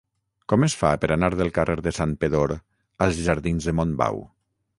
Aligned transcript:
Com 0.51 0.63
es 0.67 0.75
fa 0.79 0.93
per 1.03 1.09
anar 1.15 1.29
del 1.41 1.51
carrer 1.57 1.75
de 1.89 1.93
Santpedor 1.99 2.55
als 3.07 3.21
jardins 3.29 3.69
de 3.71 3.77
Montbau? 3.83 4.25